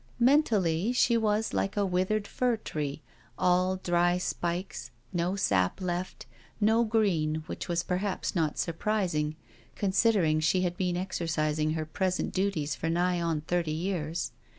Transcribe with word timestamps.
Mentally, 0.17 0.91
she 0.93 1.15
was 1.15 1.53
like 1.53 1.77
a 1.77 1.85
withered 1.85 2.25
fir 2.25 2.57
tree, 2.57 3.03
all 3.37 3.75
dry 3.75 4.17
spikes, 4.17 4.89
no 5.13 5.35
sap 5.35 5.79
left, 5.79 6.25
and 6.59 6.67
no 6.69 6.83
green, 6.83 7.43
which 7.45 7.67
was 7.67 7.83
perhaps 7.83 8.33
not 8.35 8.57
surprising, 8.57 9.35
considering 9.75 10.39
she 10.39 10.61
had 10.61 10.75
been 10.75 10.97
exercising 10.97 11.73
her 11.73 11.85
present 11.85 12.33
duties 12.33 12.73
for 12.73 12.89
nigh 12.89 13.21
on 13.21 13.41
thirty 13.41 13.71
years. 13.73 14.31